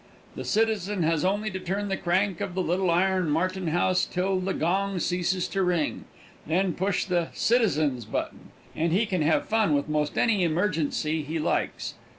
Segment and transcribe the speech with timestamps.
[0.35, 4.39] The citizen has only to turn the crank of the little iron marten house till
[4.39, 6.05] the gong ceases to ring,
[6.47, 11.21] then push on the "Citizens' button," and he can have fun with most any emergency
[11.21, 11.93] he likes.